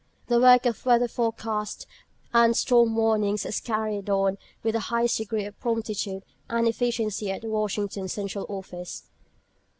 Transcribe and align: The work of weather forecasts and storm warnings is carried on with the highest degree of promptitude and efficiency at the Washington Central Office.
The 0.29 0.39
work 0.41 0.65
of 0.65 0.83
weather 0.83 1.07
forecasts 1.07 1.85
and 2.33 2.57
storm 2.57 2.95
warnings 2.95 3.45
is 3.45 3.59
carried 3.59 4.09
on 4.09 4.39
with 4.63 4.73
the 4.73 4.79
highest 4.89 5.19
degree 5.19 5.45
of 5.45 5.59
promptitude 5.59 6.23
and 6.49 6.67
efficiency 6.67 7.29
at 7.29 7.43
the 7.43 7.49
Washington 7.49 8.07
Central 8.07 8.47
Office. 8.49 9.03